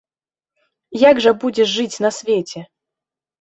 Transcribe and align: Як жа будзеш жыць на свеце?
Як 1.09 1.15
жа 1.25 1.33
будзеш 1.43 1.69
жыць 1.75 2.01
на 2.07 2.13
свеце? 2.17 2.65